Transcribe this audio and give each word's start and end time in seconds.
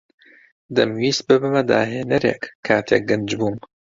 دەمویست 0.75 1.21
ببمە 1.27 1.61
داھێنەرێک 1.69 2.41
کاتێک 2.65 3.03
گەنج 3.09 3.29
بووم. 3.39 3.57